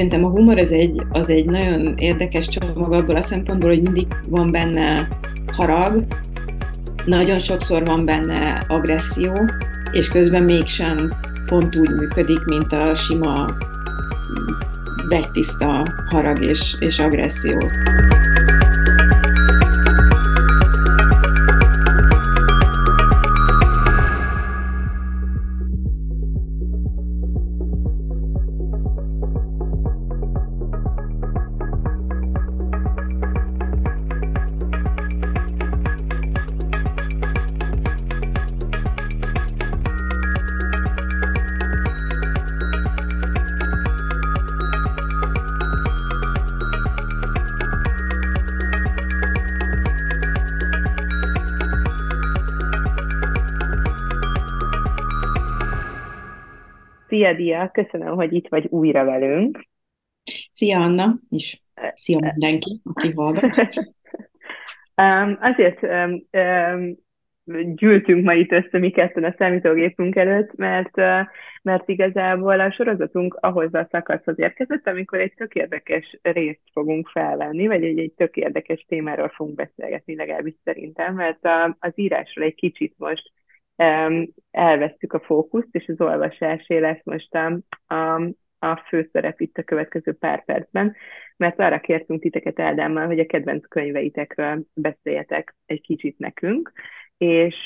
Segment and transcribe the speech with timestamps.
[0.00, 4.06] szerintem a humor az egy, az egy nagyon érdekes csomag abból a szempontból, hogy mindig
[4.26, 5.08] van benne
[5.52, 6.04] harag,
[7.04, 9.32] nagyon sokszor van benne agresszió,
[9.92, 11.10] és közben mégsem
[11.46, 13.56] pont úgy működik, mint a sima
[15.08, 17.58] vegytiszta harag és, és agresszió.
[57.20, 57.70] Szia, Dia!
[57.72, 59.66] Köszönöm, hogy itt vagy újra velünk.
[60.50, 61.60] Szia, Anna, és
[61.94, 63.56] szia mindenki, aki hallgat.
[64.96, 66.96] um, azért um, um,
[67.74, 70.96] gyűltünk ma itt össze mi ketten a számítógépünk előtt, mert,
[71.62, 77.66] mert igazából a sorozatunk ahhoz a szakaszhoz érkezett, amikor egy tök érdekes részt fogunk felvenni,
[77.66, 82.54] vagy egy, egy tök érdekes témáról fogunk beszélgetni, legalábbis szerintem, mert a, az írásról egy
[82.54, 83.32] kicsit most
[84.50, 87.58] elvesztük a fókuszt, és az olvasásé lesz most a,
[87.94, 88.22] a,
[88.58, 90.94] a főszerep itt a következő pár percben,
[91.36, 96.72] mert arra kértünk titeket Ádámmal, hogy a kedvenc könyveitekről beszéljetek egy kicsit nekünk,
[97.18, 97.56] és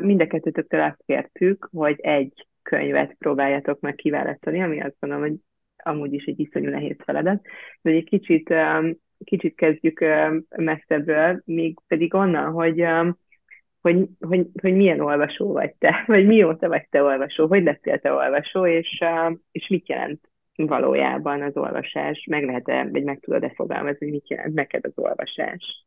[0.00, 5.38] mind a kettőtöktől azt kértük, hogy egy könyvet próbáljatok meg kiválasztani, ami azt gondolom, hogy
[5.76, 7.46] amúgy is egy iszonyú nehéz feladat,
[7.82, 8.54] de egy kicsit,
[9.24, 10.04] kicsit kezdjük
[10.56, 12.84] messzebbről, még pedig onnan, hogy
[13.80, 18.12] hogy, hogy, hogy milyen olvasó vagy te, vagy mióta vagy te olvasó, hogy lettél te
[18.12, 19.04] olvasó, és,
[19.52, 24.54] és mit jelent valójában az olvasás, meg lehet-e, vagy meg tudod-e fogalmazni, hogy mit jelent
[24.54, 25.86] neked az olvasás?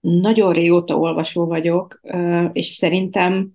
[0.00, 2.00] Nagyon régóta olvasó vagyok,
[2.52, 3.52] és szerintem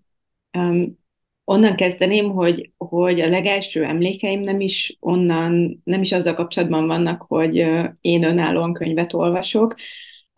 [1.44, 7.22] onnan kezdeném, hogy, hogy a legelső emlékeim nem is onnan, nem is azzal kapcsolatban vannak,
[7.22, 7.56] hogy
[8.02, 9.75] én önállóan könyvet olvasok,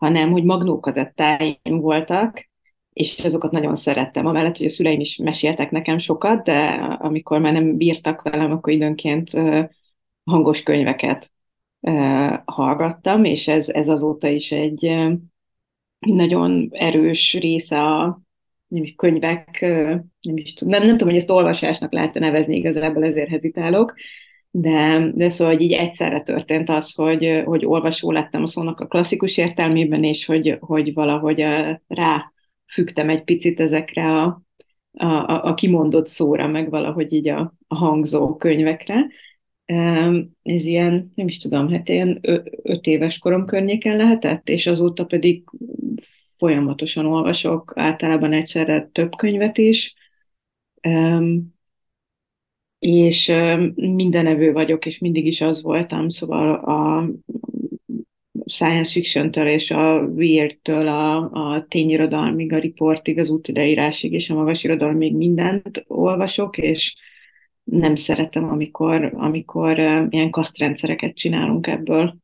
[0.02, 2.50] hanem hogy magnókazettáim voltak,
[2.92, 4.26] és azokat nagyon szerettem.
[4.26, 6.58] Amellett, hogy a szüleim is meséltek nekem sokat, de
[6.98, 9.30] amikor már nem bírtak velem, akkor időnként
[10.24, 11.30] hangos könyveket
[12.44, 15.08] hallgattam, és ez, ez azóta is egy
[15.98, 18.20] nagyon erős része a
[18.96, 19.60] könyvek,
[20.20, 23.94] nem is nem, nem tudom, hogy ezt olvasásnak lehet nevezni, igazából ezért hezitálok,
[24.54, 28.86] de, de szóval hogy így egyszerre történt az, hogy, hogy olvasó lettem a szónak a
[28.86, 31.44] klasszikus értelmében, és hogy, hogy valahogy
[31.88, 32.32] rá
[32.66, 34.42] fügtem egy picit ezekre a,
[34.92, 39.06] a, a kimondott szóra, meg valahogy így a, a hangzó könyvekre.
[40.42, 42.20] Ez ilyen, nem is tudom, hát ilyen
[42.62, 45.44] öt éves korom környéken lehetett, és azóta pedig
[46.36, 49.94] folyamatosan olvasok, általában egyszerre több könyvet is
[52.82, 53.32] és
[53.74, 57.08] mindenevő vagyok, és mindig is az voltam, szóval a
[58.46, 64.64] science fiction-től és a weird-től a, a tényirodalmig, a riportig, az útideírásig és a magas
[64.64, 66.96] irodalmig mindent olvasok, és
[67.64, 69.78] nem szeretem, amikor, amikor
[70.08, 72.16] ilyen kasztrendszereket csinálunk ebből.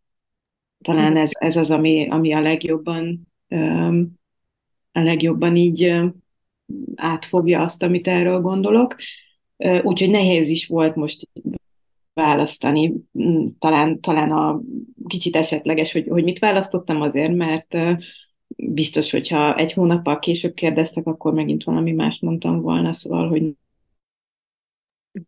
[0.83, 3.29] Talán ez, ez az, ami, ami a legjobban
[4.93, 6.01] a legjobban így
[6.95, 8.97] átfogja azt, amit erről gondolok
[9.83, 11.29] úgyhogy nehéz is volt most
[12.15, 12.93] választani.
[13.23, 14.61] Mm, talán, talán a
[15.07, 17.77] kicsit esetleges, hogy, hogy mit választottam azért, mert
[18.57, 23.43] biztos, hogyha egy hónappal később kérdeztek, akkor megint valami más mondtam volna, szóval, hogy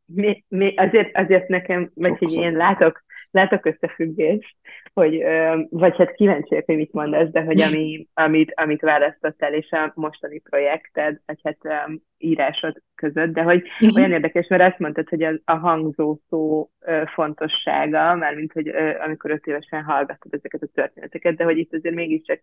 [0.04, 4.56] mi, mi, azért, azért nekem, vagy hogy én látok, látok összefüggést,
[4.92, 5.22] hogy,
[5.70, 10.38] vagy hát kíváncsi hogy mit mondasz, de hogy ami, amit, amit választottál, és a mostani
[10.38, 13.97] projekted, vagy hát um, írásod között, de hogy uh-huh.
[13.97, 16.71] olyan érdekes, mert azt mondtad, hogy a, a hangzó szó
[17.15, 18.68] fontossága, mármint, hogy
[19.04, 22.41] amikor öt évesen hallgattad ezeket a történeteket, de hogy itt azért mégiscsak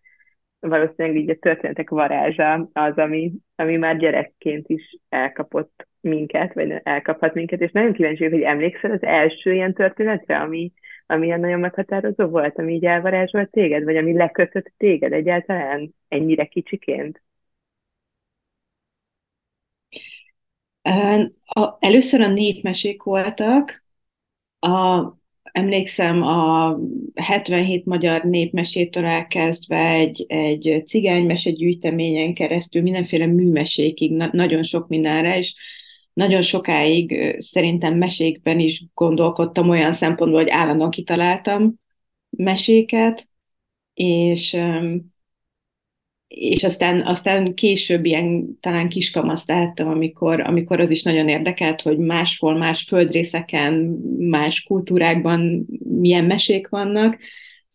[0.59, 7.33] valószínűleg így a történetek varázsa az, ami, ami már gyerekként is elkapott minket, vagy elkaphat
[7.33, 10.71] minket, és nagyon kíváncsi hogy emlékszel az első ilyen történetre, ami,
[11.05, 16.45] ami ilyen nagyon meghatározó volt, ami így elvarázsolt téged, vagy ami lekötött téged egyáltalán ennyire
[16.45, 17.21] kicsiként?
[21.79, 23.85] Először a népmesék voltak,
[24.59, 25.03] a,
[25.51, 26.77] emlékszem a
[27.15, 35.37] 77 magyar népmesétől elkezdve egy, egy cigánymese gyűjteményen keresztül mindenféle műmesékig, na, nagyon sok mindenre,
[35.37, 35.55] és
[36.17, 41.73] nagyon sokáig szerintem mesékben is gondolkodtam olyan szempontból, hogy állandóan kitaláltam
[42.29, 43.27] meséket,
[43.93, 44.57] és
[46.27, 51.97] és aztán, aztán később ilyen talán kiskamaszt láttam, amikor, amikor az is nagyon érdekelt, hogy
[51.97, 53.73] máshol, más földrészeken,
[54.19, 55.65] más kultúrákban
[55.99, 57.17] milyen mesék vannak.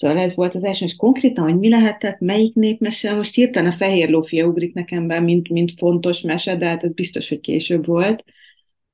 [0.02, 3.74] Szóval ez volt az első, és konkrétan, hogy mi lehetett, melyik népmese, most hirtelen a
[3.74, 7.86] fehér lófia ugrik nekem be, mint, mint fontos mese, de hát ez biztos, hogy később
[7.86, 8.24] volt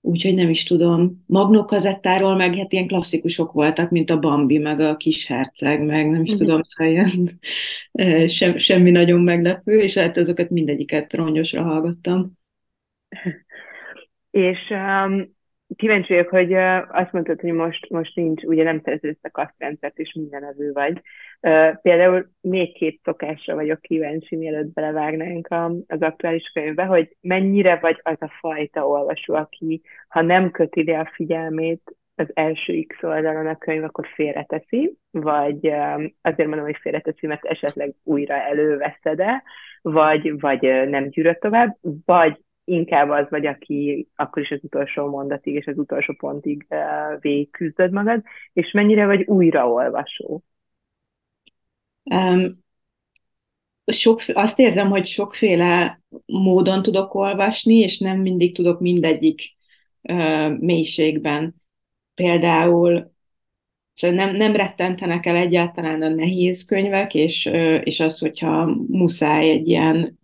[0.00, 1.24] úgyhogy nem is tudom.
[1.26, 6.10] Magnó kazettáról meg hát ilyen klasszikusok voltak, mint a Bambi, meg a Kis Herceg, meg
[6.10, 6.46] nem is uh-huh.
[6.46, 7.38] tudom, szóval ilyen,
[8.28, 12.32] sem, semmi nagyon meglepő, és hát azokat mindegyiket rongyosra hallgattam.
[14.30, 15.36] És um,
[15.76, 16.52] kíváncsi vagyok, hogy
[16.88, 20.72] azt mondtad, hogy most, most nincs, ugye nem szereted ezt a kasztrendszert, és minden evő
[20.72, 21.00] vagy.
[21.82, 25.48] Például még két szokásra vagyok kíváncsi, mielőtt belevágnánk
[25.86, 30.98] az aktuális könyvbe, hogy mennyire vagy az a fajta olvasó, aki ha nem köti le
[30.98, 35.66] a figyelmét az első X oldalon a könyv, akkor félreteszi, vagy
[36.22, 39.42] azért mondom, hogy félreteszi, mert esetleg újra előveszed-e,
[39.82, 45.54] vagy, vagy nem gyűröd tovább, vagy inkább az vagy, aki akkor is az utolsó mondatig
[45.54, 48.22] és az utolsó pontig uh, végig magad,
[48.52, 50.42] és mennyire vagy újraolvasó?
[52.02, 52.64] Um,
[53.86, 59.40] sok, azt érzem, hogy sokféle módon tudok olvasni, és nem mindig tudok mindegyik
[60.02, 61.54] uh, mélységben.
[62.14, 63.12] Például
[63.94, 69.50] szóval nem, nem rettentenek el egyáltalán a nehéz könyvek, és, uh, és az, hogyha muszáj
[69.50, 70.18] egy ilyen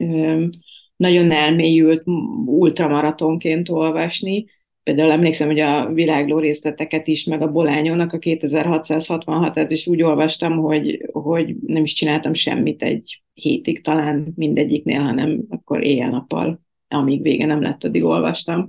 [0.96, 2.02] nagyon elmélyült
[2.46, 4.44] ultramaratonként olvasni.
[4.82, 10.58] Például emlékszem, hogy a világló részleteket is, meg a Bolányónak a 2666-et is úgy olvastam,
[10.58, 17.47] hogy, hogy nem is csináltam semmit egy hétig talán mindegyiknél, hanem akkor éjjel-nappal, amíg vége
[17.47, 18.67] nem lett, addig olvastam.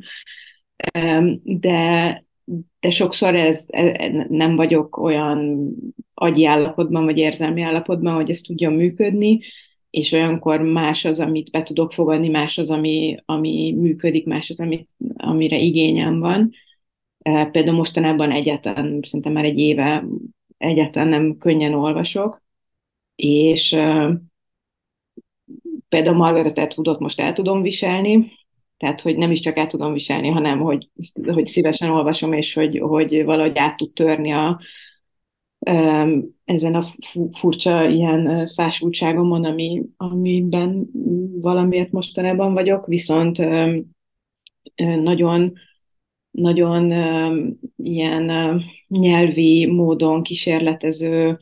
[1.44, 2.24] De,
[2.80, 5.69] de sokszor ez, e, nem vagyok olyan
[6.13, 9.39] agyi állapotban, vagy érzelmi állapotban, hogy ez tudjon működni,
[9.95, 14.59] és olyankor más az, amit be tudok fogadni, más az, ami, ami működik, más az,
[14.59, 16.51] ami, amire igényem van.
[17.19, 20.06] E, például mostanában egyáltalán, szerintem már egy éve
[20.57, 22.44] egyáltalán nem könnyen olvasok,
[23.15, 24.13] és uh,
[25.89, 28.31] például Margaret Atwoodot most el tudom viselni,
[28.77, 30.89] tehát, hogy nem is csak el tudom viselni, hanem hogy,
[31.25, 34.59] hogy szívesen olvasom, és hogy, hogy valahogy át tud törni a,
[36.45, 36.83] ezen a
[37.31, 40.89] furcsa ilyen fásultságomon, ami, amiben
[41.42, 43.38] valamiért mostanában vagyok, viszont
[45.03, 45.53] nagyon,
[46.31, 46.92] nagyon
[47.77, 51.38] ilyen nyelvi módon kísérletező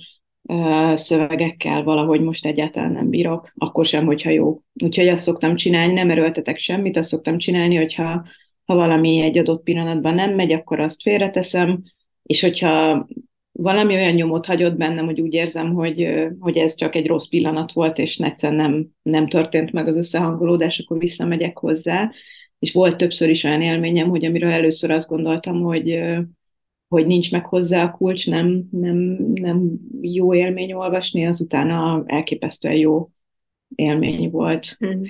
[0.94, 4.62] szövegekkel valahogy most egyáltalán nem bírok, akkor sem, hogyha jó.
[4.74, 8.26] Úgyhogy azt szoktam csinálni, nem erőltetek semmit, azt szoktam csinálni, hogyha
[8.66, 11.84] ha valami egy adott pillanatban nem megy, akkor azt félreteszem,
[12.24, 13.08] és hogyha
[13.54, 16.10] valami olyan nyomot hagyott bennem, hogy úgy érzem, hogy,
[16.40, 20.80] hogy ez csak egy rossz pillanat volt, és egyszerűen nem, nem történt meg az összehangolódás,
[20.80, 22.12] akkor visszamegyek hozzá.
[22.60, 26.00] És volt többször is olyan élményem, hogy amiről először azt gondoltam, hogy,
[26.88, 28.96] hogy nincs meg hozzá a kulcs, nem, nem,
[29.34, 29.72] nem
[30.02, 33.10] jó élmény olvasni, az utána elképesztően jó
[33.76, 34.78] élmény volt.
[34.86, 35.04] Mm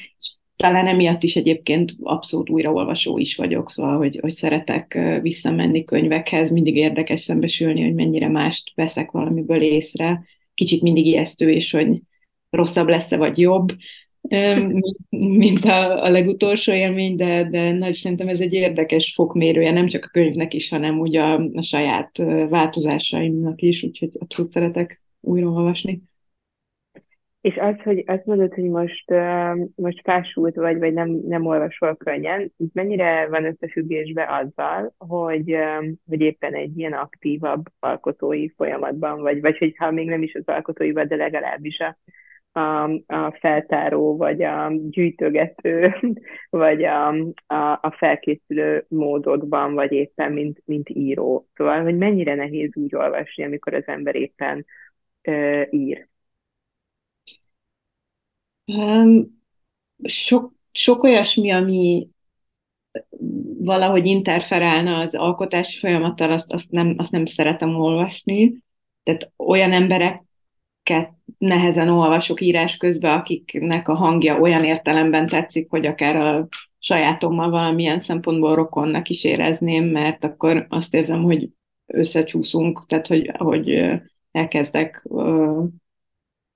[0.64, 6.76] talán emiatt is egyébként abszolút újraolvasó is vagyok, szóval, hogy, hogy szeretek visszamenni könyvekhez, mindig
[6.76, 10.24] érdekes szembesülni, hogy mennyire mást veszek valamiből észre.
[10.54, 12.02] Kicsit mindig ijesztő is, hogy
[12.50, 13.70] rosszabb lesz-e, vagy jobb,
[15.44, 20.06] mint a, a legutolsó élmény, de, de nagy szerintem ez egy érdekes fokmérője, nem csak
[20.06, 22.18] a könyvnek is, hanem úgy a, a saját
[22.50, 26.02] változásaimnak is, úgyhogy abszolút szeretek újraolvasni.
[27.44, 29.14] És az, hogy azt mondod, hogy most,
[29.76, 35.58] most fásult vagy, vagy nem, nem olvasol könnyen, mennyire van összefüggésbe azzal, hogy,
[36.08, 40.64] hogy éppen egy ilyen aktívabb alkotói folyamatban vagy, vagy hogy ha még nem is az
[40.94, 41.98] vagy, de legalábbis a,
[42.60, 45.96] a, a feltáró, vagy a gyűjtögető,
[46.50, 47.08] vagy a,
[47.48, 51.48] a, a felkészülő módodban, vagy éppen mint, mint író.
[51.54, 54.66] Szóval, hogy mennyire nehéz úgy olvasni, amikor az ember éppen
[55.28, 56.08] uh, ír.
[60.04, 62.08] Sok, sok olyasmi, ami
[63.60, 68.58] valahogy interferálna az alkotási folyamattal, azt, azt, nem, azt nem szeretem olvasni.
[69.04, 76.16] Tehát olyan embereket nehezen olvasok írás közben, akiknek a hangja olyan értelemben tetszik, hogy akár
[76.16, 76.48] a
[76.80, 81.50] sajátommal valamilyen szempontból rokonnak is érezném, mert akkor azt érzem, hogy
[81.86, 83.86] összecsúszunk, tehát hogy, hogy
[84.32, 85.08] elkezdek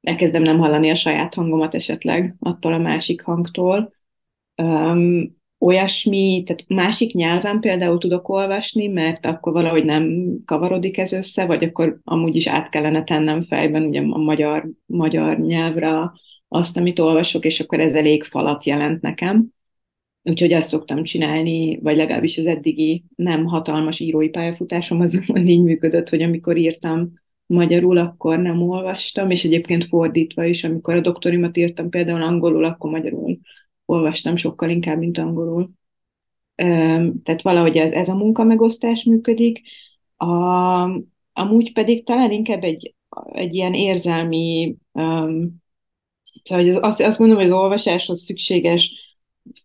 [0.07, 3.93] elkezdem nem hallani a saját hangomat esetleg attól a másik hangtól.
[4.55, 11.45] Um, olyasmi, tehát másik nyelven például tudok olvasni, mert akkor valahogy nem kavarodik ez össze,
[11.45, 16.11] vagy akkor amúgy is át kellene tennem fejben ugye a magyar, magyar nyelvre
[16.47, 19.45] azt, amit olvasok, és akkor ez elég falat jelent nekem.
[20.23, 25.63] Úgyhogy azt szoktam csinálni, vagy legalábbis az eddigi nem hatalmas írói pályafutásom az, az így
[25.63, 27.13] működött, hogy amikor írtam
[27.47, 32.91] magyarul, akkor nem olvastam, és egyébként fordítva is, amikor a doktorimat írtam például angolul, akkor
[32.91, 33.37] magyarul
[33.85, 35.69] olvastam sokkal inkább, mint angolul.
[37.23, 39.61] Tehát valahogy ez, ez a munkamegosztás működik.
[40.15, 40.25] A,
[41.33, 42.95] amúgy pedig talán inkább egy,
[43.31, 45.63] egy ilyen érzelmi, um,
[46.43, 49.06] szóval azt, azt gondolom, hogy az olvasáshoz szükséges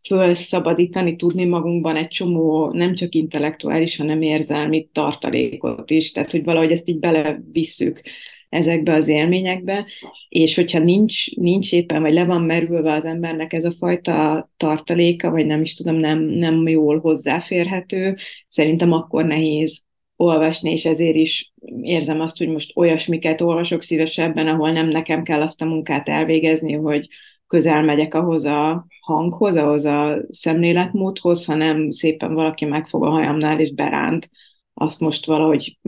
[0.06, 6.72] fölszabadítani tudni magunkban egy csomó nem csak intellektuális, hanem érzelmi tartalékot is, tehát hogy valahogy
[6.72, 8.02] ezt így belevisszük
[8.48, 9.86] ezekbe az élményekbe,
[10.28, 15.30] és hogyha nincs, nincs éppen, vagy le van merülve az embernek ez a fajta tartaléka,
[15.30, 18.16] vagy nem is tudom, nem, nem jól hozzáférhető,
[18.48, 19.84] szerintem akkor nehéz
[20.16, 25.42] olvasni, és ezért is érzem azt, hogy most olyasmiket olvasok szívesebben, ahol nem nekem kell
[25.42, 27.08] azt a munkát elvégezni, hogy
[27.52, 33.74] közel megyek ahhoz a hanghoz, ahhoz a szemléletmódhoz, hanem szépen valaki megfog a hajamnál és
[33.74, 34.30] beránt.
[34.74, 35.78] Azt most valahogy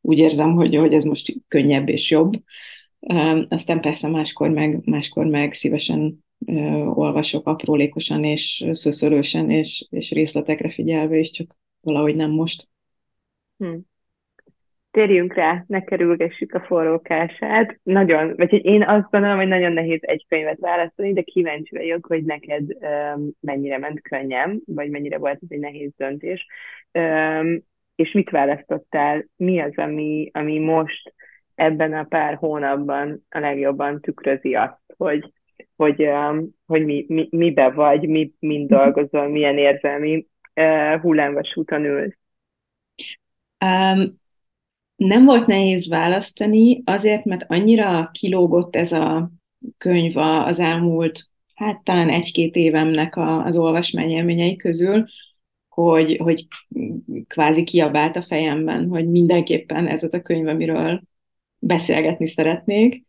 [0.00, 2.32] úgy érzem, hogy, hogy ez most könnyebb és jobb.
[3.48, 6.24] Aztán persze máskor meg, máskor meg szívesen
[6.94, 12.68] olvasok aprólékosan és szöszölősen és, és részletekre figyelve, és csak valahogy nem most.
[13.58, 13.76] Hm.
[14.94, 17.78] Térjünk rá, ne kerülgessük a forrókását.
[17.82, 22.06] Nagyon, vagy hogy én azt gondolom, hogy nagyon nehéz egy könyvet választani, de kíváncsi vagyok,
[22.06, 26.46] hogy neked um, mennyire ment könnyem, vagy mennyire volt ez egy nehéz döntés.
[26.92, 29.24] Um, és mit választottál?
[29.36, 31.14] Mi az, ami, ami most
[31.54, 35.32] ebben a pár hónapban a legjobban tükrözi azt, hogy,
[35.76, 42.18] hogy, um, hogy mi, mi, mibe vagy, mi, mind dolgozol, milyen érzelmi uh, hullámvasúton ülsz?
[43.64, 44.22] Um,
[44.96, 49.30] nem volt nehéz választani, azért, mert annyira kilógott ez a
[49.78, 55.04] könyv az elmúlt, hát talán egy-két évemnek a, az olvasmányélményei közül,
[55.68, 56.46] hogy, hogy
[57.26, 61.02] kvázi kiabált a fejemben, hogy mindenképpen ez az a könyv, amiről
[61.58, 63.04] beszélgetni szeretnék.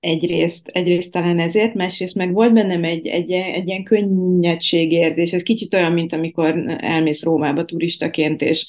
[0.00, 5.32] Egyrészt, egyrészt talán ezért, másrészt meg volt bennem egy, egy, egy ilyen könnyedségérzés.
[5.32, 8.66] Ez kicsit olyan, mint amikor elmész Rómába turistaként, és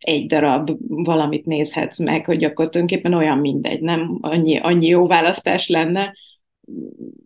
[0.00, 5.68] egy darab valamit nézhetsz meg, hogy akkor tulajdonképpen olyan mindegy, nem annyi, annyi jó választás
[5.68, 6.12] lenne,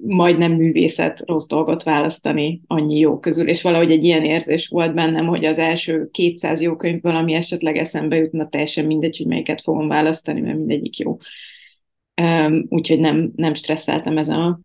[0.07, 5.27] majdnem művészet rossz dolgot választani annyi jó közül, és valahogy egy ilyen érzés volt bennem,
[5.27, 9.89] hogy az első 200 jó könyv valami esetleg eszembe jutna, teljesen mindegy, hogy melyiket fogom
[9.89, 11.19] választani, mert mindegyik jó.
[12.69, 14.61] Úgyhogy nem, nem stresszeltem ezen a,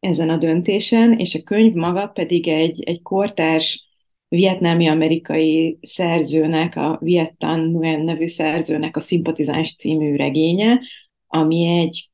[0.00, 3.89] ezen a döntésen, és a könyv maga pedig egy, egy kortárs
[4.30, 10.80] vietnámi amerikai szerzőnek, a Viettan Nguyen nevű szerzőnek a Szimpatizáns című regénye,
[11.26, 12.10] ami egy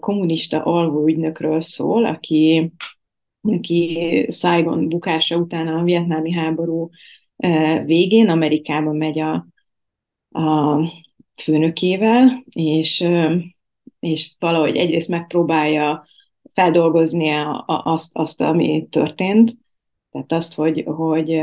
[0.00, 2.72] kommunista alvóügynökről szól, aki,
[3.40, 6.90] aki Saigon bukása után a vietnámi háború
[7.84, 9.46] végén Amerikába megy a,
[10.40, 10.78] a
[11.42, 13.08] főnökével, és,
[14.00, 16.06] és valahogy egyrészt megpróbálja
[16.52, 17.30] feldolgozni
[17.66, 19.56] azt, azt, ami történt,
[20.16, 21.42] tehát azt, hogy, hogy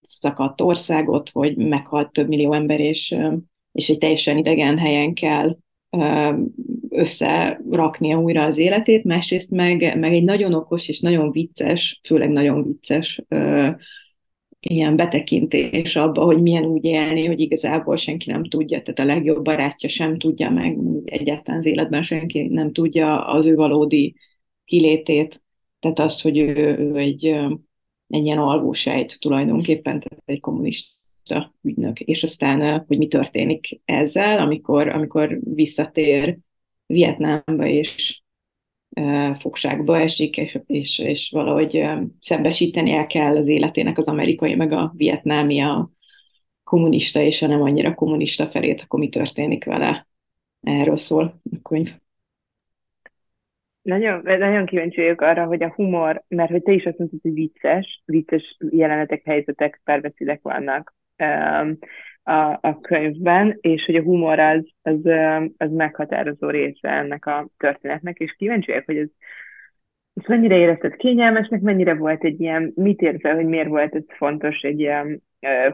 [0.00, 3.16] szakadt országot, hogy meghalt több millió ember, és
[3.72, 5.56] és egy teljesen idegen helyen kell
[6.88, 12.62] összeraknia újra az életét, másrészt meg, meg egy nagyon okos és nagyon vicces, főleg nagyon
[12.62, 13.22] vicces
[14.60, 19.44] ilyen betekintés abba, hogy milyen úgy élni, hogy igazából senki nem tudja, tehát a legjobb
[19.44, 24.14] barátja sem tudja meg, egyáltalán az életben senki nem tudja az ő valódi
[24.68, 25.42] kilétét,
[25.80, 27.26] tehát azt, hogy ő, ő egy,
[28.08, 34.88] egy ilyen alvósejt tulajdonképpen, tehát egy kommunista ügynök, és aztán, hogy mi történik ezzel, amikor,
[34.88, 36.38] amikor visszatér
[36.86, 38.22] Vietnámba, és
[39.38, 41.84] fogságba esik, és, és, és valahogy
[42.20, 45.90] szembesítenie kell az életének az amerikai, meg a vietnámi, a
[46.64, 50.06] kommunista és a nem annyira kommunista felét, akkor mi történik vele.
[50.60, 51.94] Erről szól a könyv.
[53.88, 57.32] Nagyon, nagyon kíváncsi vagyok arra, hogy a humor, mert hogy te is azt mondtad, hogy
[57.32, 60.94] vicces, vicces jelenetek, helyzetek, párbeszédek vannak
[62.22, 64.98] a, a könyvben, és hogy a humor az, az,
[65.56, 69.08] az meghatározó része ennek a történetnek, és kíváncsi vagyok, hogy ez
[70.14, 74.60] ezt mennyire érezted kényelmesnek, mennyire volt egy ilyen, mit érzel, hogy miért volt ez fontos
[74.60, 75.22] egy ilyen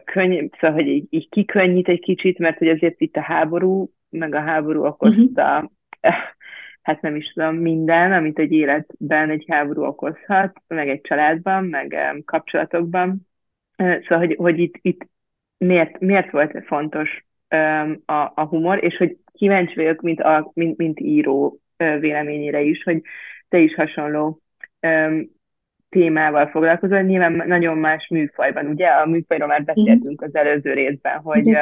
[0.04, 4.35] könny, szóval, hogy így, így kikönnyít egy kicsit, mert hogy azért itt a háború, meg
[4.35, 5.71] a háború okozta uh-huh.
[6.85, 11.97] hát nem is tudom, minden, amit egy életben egy háború okozhat, meg egy családban, meg
[12.25, 13.29] kapcsolatokban.
[13.76, 15.07] Szóval, hogy, hogy itt, itt
[15.57, 17.25] miért, miért volt fontos
[18.05, 23.03] a, a humor, és hogy kíváncsi vagyok, mint, a, mint, mint író véleményére is, hogy
[23.49, 24.41] te is hasonló
[25.95, 28.87] témával foglalkozol, nyilván nagyon más műfajban, ugye?
[28.87, 31.57] A műfajról már beszéltünk az előző részben, hogy,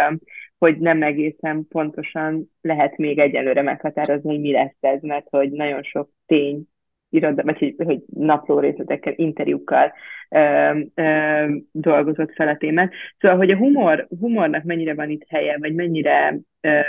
[0.58, 5.82] hogy nem egészen pontosan lehet még egyelőre meghatározni, hogy mi lesz ez, mert hogy nagyon
[5.82, 6.66] sok tény
[7.12, 9.92] iroda, vagy hogy, hogy napló részletekkel, interjúkkal
[10.28, 12.92] ö, ö, dolgozott fel a témát.
[13.18, 16.80] Szóval, hogy a humor, humornak mennyire van itt helye, vagy mennyire ö,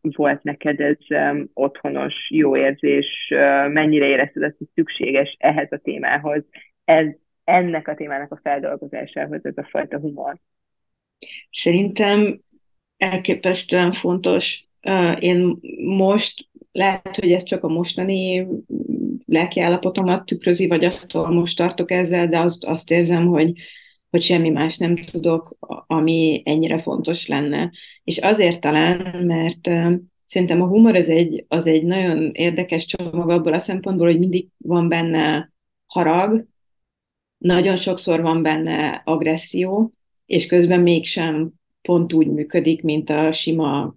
[0.00, 5.76] volt neked ez ö, otthonos, jó érzés, ö, mennyire érezted ezt, hogy szükséges ehhez a
[5.76, 6.44] témához,
[6.92, 7.06] ez,
[7.44, 10.38] ennek a témának a feldolgozásához ez a fajta humor?
[11.50, 12.40] Szerintem
[12.96, 14.66] elképesztően fontos.
[15.18, 15.58] Én
[15.96, 18.46] most lehet, hogy ez csak a mostani
[19.26, 23.52] lelkiállapotomat tükrözi, vagy azt, most tartok ezzel, de azt, azt érzem, hogy,
[24.10, 25.56] hogy semmi más nem tudok,
[25.86, 27.72] ami ennyire fontos lenne.
[28.04, 29.70] És azért talán, mert
[30.24, 34.48] szerintem a humor az egy, az egy nagyon érdekes csomag abból a szempontból, hogy mindig
[34.56, 35.52] van benne
[35.86, 36.46] harag,
[37.42, 39.92] nagyon sokszor van benne agresszió,
[40.26, 43.94] és közben mégsem pont úgy működik, mint a sima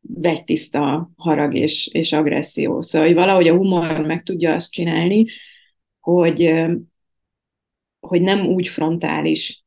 [0.00, 2.82] vegytiszta harag és, és agresszió.
[2.82, 5.26] Szóval hogy valahogy a humor meg tudja azt csinálni,
[6.00, 6.54] hogy,
[8.00, 9.64] hogy nem úgy frontális,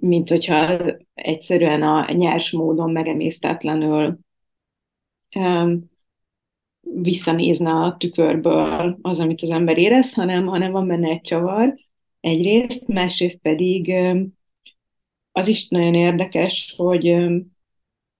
[0.00, 0.80] mint hogyha
[1.14, 4.18] egyszerűen a nyers módon megemésztetlenül
[6.94, 11.74] visszanézne a tükörből az, amit az ember érez, hanem, hanem van benne egy csavar
[12.20, 13.94] egyrészt, másrészt pedig
[15.32, 17.16] az is nagyon érdekes, hogy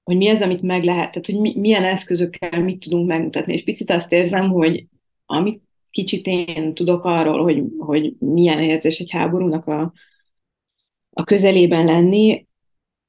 [0.09, 3.53] hogy mi az, amit meg lehet, tehát hogy mi, milyen eszközökkel mit tudunk megmutatni.
[3.53, 4.87] És picit azt érzem, hogy
[5.27, 9.93] amit kicsit én tudok arról, hogy, hogy milyen érzés egy háborúnak a,
[11.11, 12.47] a közelében lenni,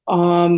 [0.04, 0.50] a,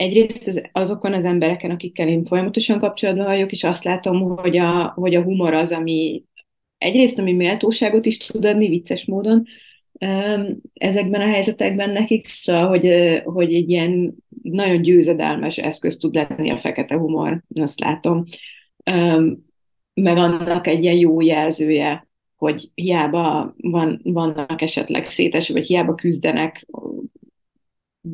[0.00, 4.92] egyrészt az, azokon az embereken, akikkel én folyamatosan kapcsolatban vagyok, és azt látom, hogy a,
[4.96, 6.24] hogy a humor az, ami
[6.78, 9.44] egyrészt, ami méltóságot is tud adni vicces módon,
[10.72, 12.88] ezekben a helyzetekben nekik, szóval, hogy,
[13.24, 18.24] hogy egy ilyen nagyon győzedelmes eszköz tud lenni a fekete humor, azt látom.
[19.94, 26.66] Meg annak egy ilyen jó jelzője, hogy hiába van, vannak esetleg szétes, vagy hiába küzdenek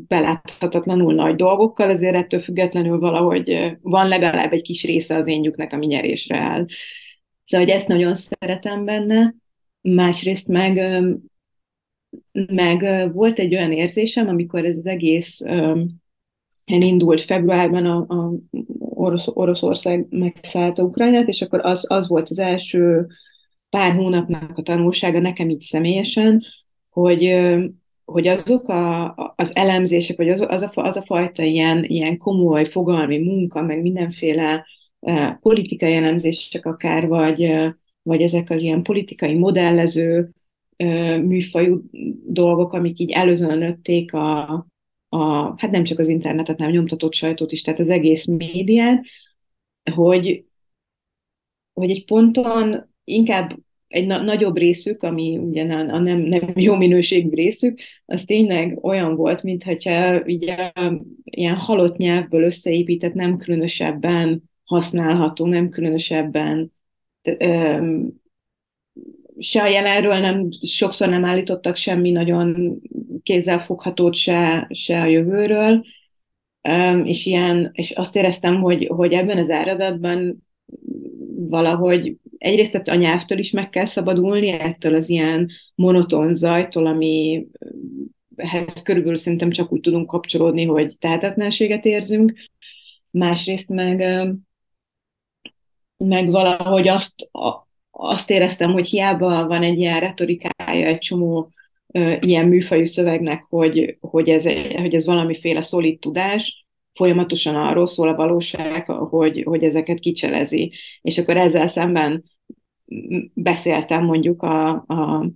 [0.09, 5.73] beláthatatlanul nagy dolgokkal, ezért ettől függetlenül valahogy van legalább egy kis része az én lyuknak,
[5.73, 6.67] ami nyerésre áll.
[7.45, 9.35] Szóval, hogy ezt nagyon szeretem benne,
[9.81, 10.79] másrészt meg
[12.33, 15.41] meg volt egy olyan érzésem, amikor ez az egész
[16.65, 18.33] elindult februárban a, a
[18.79, 23.07] Orosz, Oroszország megszállta Ukrajnát, és akkor az, az volt az első
[23.71, 26.43] pár hónapnak a tanulsága nekem így személyesen,
[26.91, 27.37] hogy,
[28.07, 32.65] hogy azok a, az elemzések, vagy az, az, a, az a fajta ilyen, ilyen komoly
[32.65, 34.67] fogalmi munka, meg mindenféle
[35.41, 37.55] politikai elemzések akár, vagy,
[38.03, 40.31] vagy ezek az ilyen politikai modellező
[41.23, 41.83] műfajú
[42.27, 44.51] dolgok, amik így előzönötték a,
[45.09, 49.05] a, hát nem csak az internetet, hanem nyomtatott sajtót is, tehát az egész médiát,
[49.95, 50.45] hogy,
[51.73, 53.57] hogy egy ponton inkább
[53.97, 59.15] egy na- nagyobb részük, ami ugye a nem, nem jó minőségű részük, az tényleg olyan
[59.15, 60.73] volt, mintha ugye
[61.25, 66.73] ilyen halott nyelvből összeépített, nem különösebben használható, nem különösebben
[69.39, 72.79] se a jelenről nem, sokszor nem állítottak semmi nagyon
[73.23, 75.85] kézzelfoghatót se, se a jövőről,
[77.05, 80.47] és, ilyen, és azt éreztem, hogy, hogy ebben az áradatban
[81.49, 87.47] valahogy egyrészt a nyelvtől is meg kell szabadulni, ettől az ilyen monoton zajtól, ami
[88.37, 92.33] ehhez körülbelül szerintem csak úgy tudunk kapcsolódni, hogy tehetetlenséget érzünk.
[93.11, 93.99] Másrészt meg,
[95.97, 97.15] meg valahogy azt,
[97.91, 101.51] azt éreztem, hogy hiába van egy ilyen retorikája egy csomó
[101.87, 106.66] ö, ilyen műfajú szövegnek, hogy, hogy, ez, hogy ez valamiféle szolid tudás,
[106.97, 110.73] folyamatosan arról szól a valóság, hogy, hogy ezeket kicselezi.
[111.03, 112.25] És akkor ezzel szemben
[113.35, 115.31] beszéltem mondjuk a, a,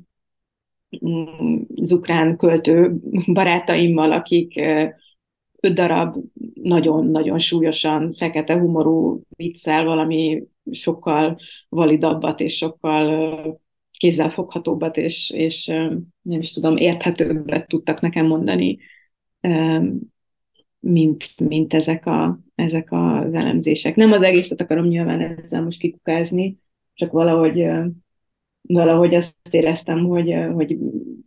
[1.75, 2.95] az ukrán költő
[3.33, 4.61] barátaimmal, akik
[5.61, 6.17] öt darab
[6.55, 15.67] nagyon-nagyon súlyosan fekete humorú viccel valami sokkal validabbat és sokkal kézzelfoghatóbbat és, és
[16.23, 18.79] nem is tudom, érthetőbbet tudtak nekem mondani,
[20.81, 23.97] mint, mint ezek, a, ezek az elemzések.
[23.97, 26.59] Nem az egészet akarom nyilván ezzel most kikukázni,
[26.95, 27.67] csak valahogy,
[28.61, 30.79] valahogy azt éreztem, hogy, hogy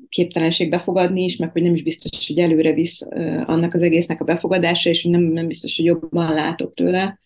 [0.10, 3.02] képtelenség befogadni is, meg hogy nem is biztos, hogy előre visz
[3.46, 7.20] annak az egésznek a befogadása, és nem, nem biztos, hogy jobban látok tőle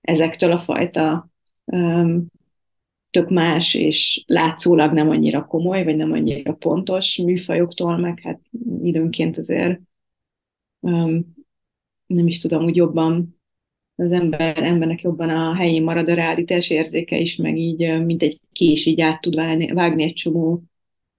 [0.00, 1.28] ezektől a fajta
[3.10, 8.40] tök más, és látszólag nem annyira komoly, vagy nem annyira pontos műfajoktól, meg hát
[8.82, 9.80] időnként azért
[12.06, 13.40] nem is tudom, úgy jobban
[13.96, 18.40] az ember, embernek jobban a helyén marad a realitás érzéke is, meg így, mint egy
[18.52, 20.62] kés, így át tud vágni, vágni egy csomó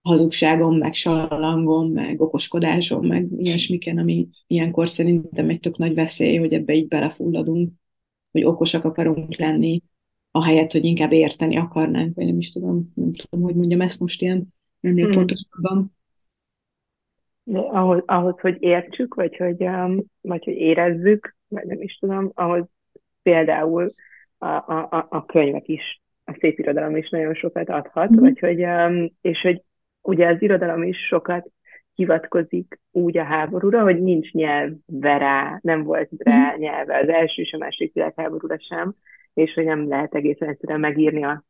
[0.01, 6.53] hazugságom, meg salangom, meg okoskodásom, meg ilyesmiken, ami ilyenkor szerintem egy tök nagy veszély, hogy
[6.53, 7.73] ebbe így belefulladunk,
[8.31, 9.81] hogy okosak akarunk lenni,
[10.31, 14.21] ahelyett, hogy inkább érteni akarnánk, vagy nem is tudom, nem tudom, hogy mondjam ezt most
[14.21, 15.15] ilyen ennél hmm.
[15.15, 15.94] pontosabban.
[17.53, 22.65] Ahhoz, ahhoz, hogy értsük, vagy hogy, um, vagy hogy érezzük, vagy nem is tudom, ahhoz
[23.23, 23.87] például
[24.37, 28.19] a, a, a könyvek is, a szép irodalom is nagyon sokat adhat, mm.
[28.19, 29.61] vagy hogy, um, és hogy
[30.01, 31.47] ugye az irodalom is sokat
[31.93, 36.59] hivatkozik úgy a háborúra, hogy nincs nyelve rá, nem volt rá mm.
[36.59, 38.95] nyelve az első és a második világháborúra sem,
[39.33, 41.43] és hogy nem lehet egészen egyszerűen megírni a,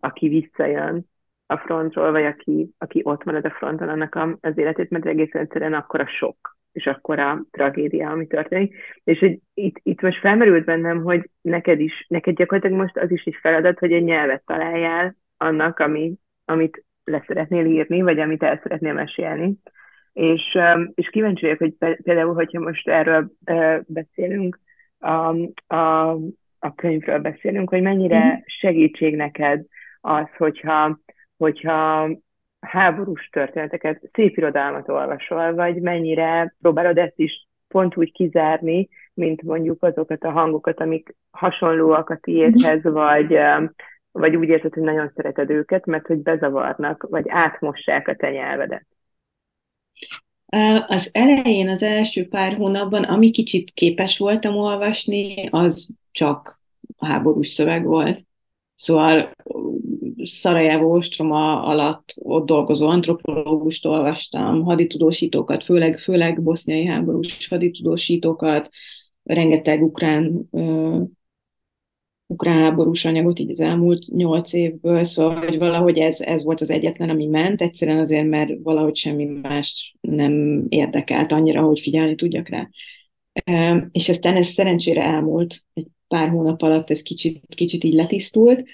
[0.00, 1.09] aki visszajön
[1.50, 5.40] a frontról, vagy aki, aki ott marad a fronton annak a, az életét, mert egészen
[5.40, 8.74] egyszerűen akkor a sok, és akkor a tragédia, ami történik.
[9.04, 13.24] És hogy itt, itt most felmerült bennem, hogy neked is, neked gyakorlatilag most az is
[13.24, 16.12] egy feladat, hogy egy nyelvet találjál annak, ami,
[16.44, 19.54] amit le szeretnél írni, vagy amit el szeretnél mesélni.
[20.12, 20.58] És,
[20.94, 23.30] és kíváncsi vagyok, hogy például, hogyha most erről
[23.86, 24.58] beszélünk,
[24.98, 25.34] a,
[25.74, 26.10] a,
[26.58, 28.34] a könyvről beszélünk, hogy mennyire mhm.
[28.46, 29.64] segítség neked
[30.00, 30.98] az, hogyha,
[31.40, 32.10] hogyha
[32.60, 39.82] háborús történeteket, szép irodalmat olvasol, vagy mennyire próbálod ezt is pont úgy kizárni, mint mondjuk
[39.82, 42.92] azokat a hangokat, amik hasonlóak a tiédhez, mhm.
[42.92, 43.38] vagy,
[44.12, 48.86] vagy úgy érzed, hogy nagyon szereted őket, mert hogy bezavarnak, vagy átmossák a te nyelvedet.
[50.86, 56.60] Az elején, az első pár hónapban, ami kicsit képes voltam olvasni, az csak
[56.98, 58.24] háborús szöveg volt.
[58.76, 59.30] Szóval
[60.22, 68.70] Szarajevó ostroma alatt ott dolgozó antropológust olvastam, haditudósítókat, főleg, főleg boszniai háborús haditudósítókat,
[69.22, 70.48] rengeteg ukrán
[72.30, 76.70] ukrán háborús anyagot így az elmúlt nyolc évből, szóval hogy valahogy ez, ez volt az
[76.70, 82.48] egyetlen, ami ment, egyszerűen azért, mert valahogy semmi más nem érdekelt annyira, hogy figyelni tudjak
[82.48, 82.68] rá.
[83.92, 88.64] És aztán ez szerencsére elmúlt, egy pár hónap alatt ez kicsit, kicsit így letisztult,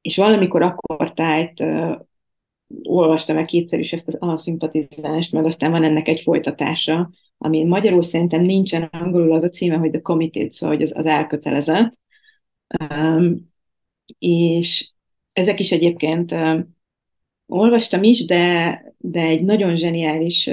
[0.00, 1.62] és valamikor akkor tájt
[2.82, 8.02] olvastam meg kétszer is ezt a szimpatizást, meg aztán van ennek egy folytatása, ami magyarul
[8.02, 11.98] szerintem nincsen, angolul az a címe, hogy The Committed, szóval hogy az, az elkötelezett.
[12.90, 13.52] Um,
[14.18, 14.90] és
[15.32, 16.76] ezek is egyébként um,
[17.46, 20.50] olvastam is, de, de egy nagyon zseniális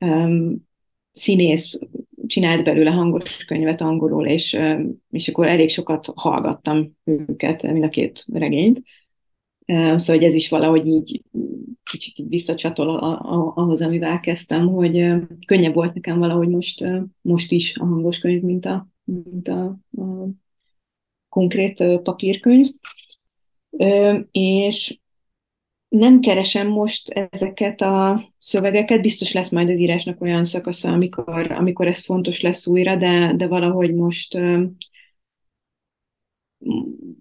[0.00, 0.56] um,
[1.12, 1.78] színész
[2.26, 4.58] csinált belőle hangos könyvet angolul, és,
[5.10, 8.82] és akkor elég sokat hallgattam őket, mind a két regényt.
[9.66, 11.22] Szóval, hogy ez is valahogy így
[11.82, 15.12] kicsit így visszacsatol a, a, ahhoz, amivel kezdtem, hogy
[15.46, 16.84] könnyebb volt nekem valahogy most,
[17.20, 19.64] most is a hangos könyv, mint a, mint a,
[19.96, 20.28] a
[21.28, 22.66] konkrét papírkönyv.
[24.30, 24.98] És
[25.98, 31.86] nem keresem most ezeket a szövegeket, biztos lesz majd az írásnak olyan szakasza, amikor, amikor
[31.86, 34.38] ez fontos lesz újra, de, de valahogy most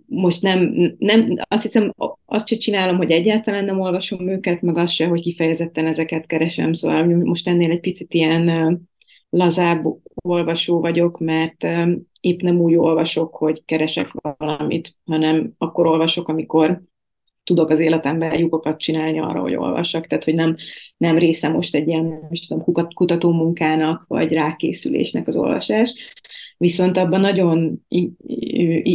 [0.05, 1.93] most nem, nem, azt hiszem,
[2.25, 6.73] azt se csinálom, hogy egyáltalán nem olvasom őket, meg azt se, hogy kifejezetten ezeket keresem,
[6.73, 8.79] szóval most ennél egy picit ilyen
[9.29, 9.83] lazább
[10.13, 11.67] olvasó vagyok, mert
[12.21, 16.81] épp nem úgy olvasok, hogy keresek valamit, hanem akkor olvasok, amikor
[17.43, 20.55] tudok az életemben lyukokat csinálni arra, hogy olvassak, tehát hogy nem,
[20.97, 25.93] nem része most egy ilyen, most tudom, kutató munkának, vagy rákészülésnek az olvasás,
[26.57, 27.81] viszont abban nagyon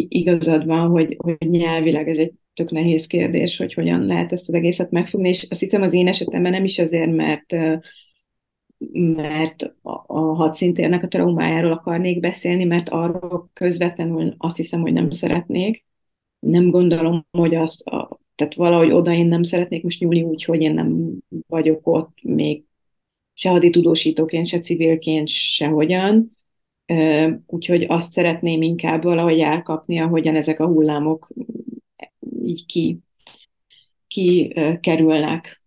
[0.08, 4.54] igazad van, hogy, hogy nyelvileg ez egy tök nehéz kérdés, hogy hogyan lehet ezt az
[4.54, 7.54] egészet megfogni, és azt hiszem az én esetemben nem is azért, mert
[8.94, 15.84] mert a hadszintérnek a traumájáról akarnék beszélni, mert arról közvetlenül azt hiszem, hogy nem szeretnék.
[16.38, 17.82] Nem gondolom, hogy azt,
[18.38, 22.64] tehát valahogy oda én nem szeretnék most nyúlni úgy, hogy én nem vagyok ott még
[23.32, 26.36] se haditudósítóként, se civilként, sehogyan.
[27.46, 31.28] Úgyhogy azt szeretném inkább valahogy elkapni, ahogyan ezek a hullámok
[32.42, 32.98] így ki,
[34.06, 35.62] ki kerülnek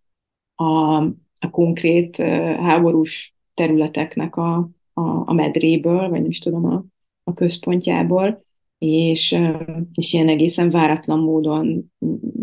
[0.54, 0.94] a,
[1.38, 2.16] a konkrét
[2.56, 4.56] háborús területeknek a,
[4.92, 6.84] a, a medréből, vagy nem is tudom, a,
[7.24, 8.44] a központjából,
[8.78, 9.38] és,
[9.94, 11.92] és ilyen egészen váratlan módon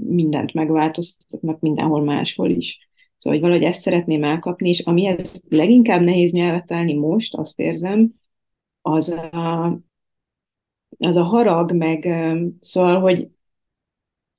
[0.09, 2.89] mindent megváltoztatnak mindenhol máshol is.
[3.17, 8.13] Szóval, hogy valahogy ezt szeretném elkapni, és amihez leginkább nehéz nyelvet találni most, azt érzem,
[8.81, 9.65] az a,
[10.97, 12.07] az a harag, meg
[12.61, 13.27] szóval, hogy,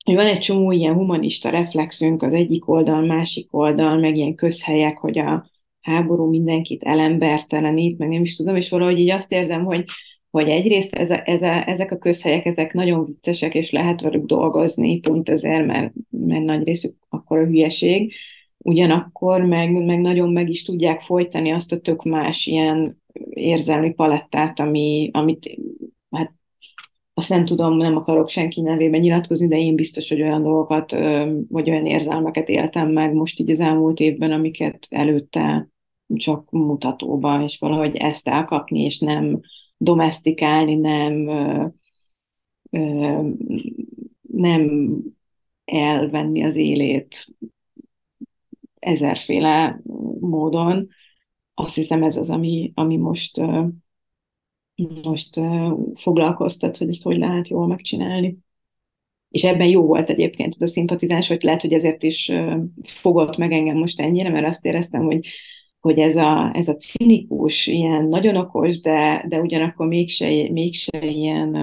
[0.04, 4.98] hogy van egy csomó ilyen humanista reflexünk az egyik oldal, másik oldal, meg ilyen közhelyek,
[4.98, 9.84] hogy a háború mindenkit elembertelenít, meg nem is tudom, és valahogy így azt érzem, hogy,
[10.30, 14.24] hogy egyrészt ez a, ez a, ezek a közhelyek, ezek nagyon viccesek, és lehet velük
[14.24, 18.12] dolgozni, pont ezért, mert, mert nagy részük akkor a hülyeség,
[18.58, 24.60] ugyanakkor meg, meg nagyon meg is tudják folytani azt a tök más ilyen érzelmi palettát,
[24.60, 25.56] ami, amit
[26.10, 26.32] hát
[27.14, 30.90] azt nem tudom, nem akarok senki nevében nyilatkozni, de én biztos, hogy olyan dolgokat,
[31.48, 35.68] vagy olyan érzelmeket éltem meg most így az elmúlt évben, amiket előtte
[36.14, 39.40] csak mutatóban, és valahogy ezt elkapni, és nem
[39.82, 41.28] domestikálni, nem
[44.20, 44.96] nem
[45.64, 47.26] elvenni az élét
[48.78, 49.80] ezerféle
[50.20, 50.88] módon.
[51.54, 53.40] Azt hiszem ez az, ami, ami most,
[55.02, 55.40] most
[55.94, 58.38] foglalkoztat, hogy ezt hogy lehet jól megcsinálni.
[59.28, 62.32] És ebben jó volt egyébként ez a szimpatizás, hogy lehet, hogy ezért is
[62.82, 65.26] fogott meg engem most ennyire, mert azt éreztem, hogy,
[65.80, 71.54] hogy ez a, ez a cinikus, ilyen nagyon okos, de, de ugyanakkor mégse, mégse ilyen,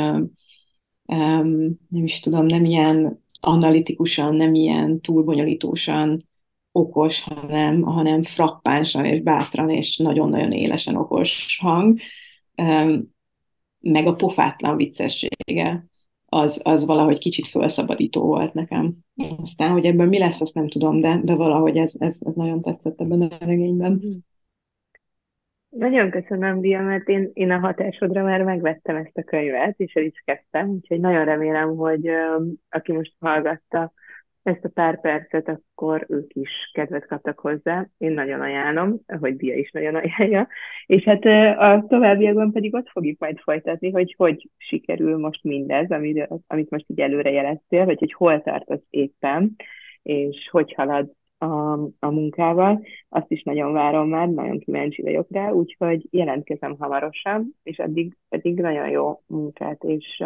[1.06, 6.28] um, nem is tudom, nem ilyen analitikusan, nem ilyen túlbonyolítósan
[6.72, 12.00] okos, hanem, hanem frappánsan és bátran és nagyon-nagyon élesen okos hang,
[13.80, 15.86] meg a pofátlan viccessége,
[16.30, 18.94] az, az valahogy kicsit felszabadító volt nekem.
[19.42, 22.62] Aztán, hogy ebből mi lesz, azt nem tudom, de, de valahogy ez, ez, ez nagyon
[22.62, 24.02] tetszett ebben a regényben.
[25.70, 30.04] Nagyon köszönöm, Dia, mert én, én a hatásodra már megvettem ezt a könyvet, és el
[30.04, 32.10] is kezdtem, úgyhogy nagyon remélem, hogy
[32.70, 33.94] aki most hallgatta,
[34.48, 37.88] ezt a pár percet, akkor ők is kedvet kaptak hozzá.
[37.98, 40.48] Én nagyon ajánlom, hogy Dia is nagyon ajánlja.
[40.86, 41.26] És hát
[41.58, 46.86] a továbbiakban pedig ott fogjuk majd folytatni, hogy hogy sikerül most mindez, amit, amit most
[46.88, 49.56] így előre jeleztél, vagy hogy hol tartasz éppen,
[50.02, 52.86] és hogy halad a, a munkával.
[53.10, 58.60] Azt is nagyon várom már, nagyon kíváncsi vagyok rá, úgyhogy jelentkezem hamarosan, és addig pedig
[58.60, 60.24] nagyon jó munkát és,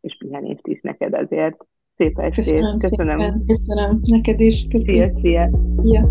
[0.00, 1.56] és pihenést is neked azért.
[2.00, 2.44] Szép estét.
[2.44, 2.78] Köszönöm.
[2.78, 3.18] Köszönöm.
[3.18, 3.44] Szépen.
[3.46, 4.66] Köszönöm neked is.
[4.70, 4.94] Köszönöm.
[4.94, 5.50] Szia, szia.
[5.82, 6.08] Ja.